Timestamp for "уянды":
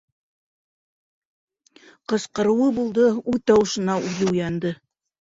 4.37-4.79